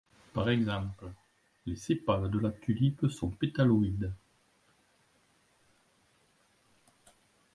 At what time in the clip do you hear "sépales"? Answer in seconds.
1.75-2.31